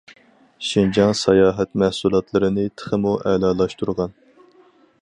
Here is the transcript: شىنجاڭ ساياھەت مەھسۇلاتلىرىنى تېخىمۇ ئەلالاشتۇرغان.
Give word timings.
شىنجاڭ 0.67 1.13
ساياھەت 1.19 1.77
مەھسۇلاتلىرىنى 1.83 2.67
تېخىمۇ 2.79 3.15
ئەلالاشتۇرغان. 3.33 4.21